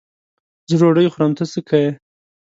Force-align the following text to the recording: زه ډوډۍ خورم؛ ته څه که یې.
زه 0.69 0.75
ډوډۍ 0.79 1.07
خورم؛ 1.13 1.31
ته 1.37 1.43
څه 1.51 1.59
که 1.67 1.77
یې. 1.83 1.91